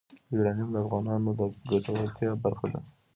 [0.33, 2.79] یورانیم د افغانانو د ګټورتیا برخه ده.